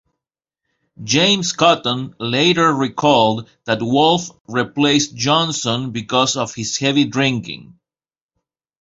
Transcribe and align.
James 1.03 1.53
Cotton 1.53 2.15
later 2.19 2.73
recalled 2.73 3.47
that 3.65 3.83
Wolf 3.83 4.31
replaced 4.47 5.15
Johnson 5.15 5.91
because 5.91 6.35
of 6.35 6.55
his 6.55 6.79
heavy 6.79 7.05
drinking. 7.05 7.77